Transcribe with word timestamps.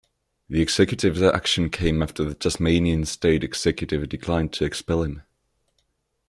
The 0.49 0.63
Executive's 0.63 1.21
action 1.21 1.69
came 1.69 2.01
after 2.01 2.23
the 2.23 2.33
Tasmanian 2.33 3.05
State 3.05 3.43
Executive 3.43 4.09
declined 4.09 4.51
to 4.53 4.65
expel 4.65 5.03
him. 5.03 5.21